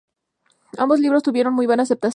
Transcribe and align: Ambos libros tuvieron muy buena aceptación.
Ambos 0.79 0.99
libros 0.99 1.21
tuvieron 1.21 1.53
muy 1.53 1.67
buena 1.67 1.83
aceptación. 1.83 2.09